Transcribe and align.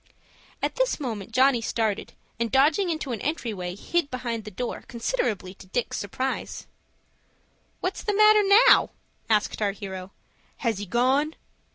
At 0.63 0.77
this 0.77 0.99
moment 0.99 1.31
Johnny 1.31 1.61
started, 1.61 2.13
and, 2.39 2.51
dodging 2.51 2.89
into 2.89 3.11
an 3.11 3.21
entry 3.21 3.53
way, 3.53 3.75
hid 3.75 4.09
behind 4.09 4.45
the 4.45 4.49
door, 4.49 4.83
considerably 4.87 5.53
to 5.53 5.67
Dick's 5.67 5.99
surprise. 5.99 6.65
"What's 7.81 8.01
the 8.01 8.15
matter 8.15 8.41
now?" 8.67 8.89
asked 9.29 9.61
our 9.61 9.73
hero. 9.73 10.09
"Has 10.57 10.79
he 10.79 10.87
gone?" 10.87 11.35